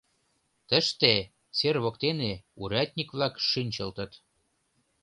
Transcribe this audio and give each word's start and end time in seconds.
Тыште, 0.69 1.13
сер 1.57 1.75
воктене, 1.83 2.31
урядник-влак 2.61 3.33
шинчылтыт. 3.49 4.11